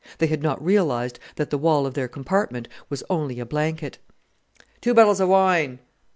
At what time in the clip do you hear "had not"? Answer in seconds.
0.25-0.65